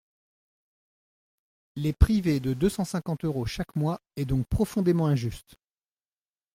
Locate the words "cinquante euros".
2.85-3.45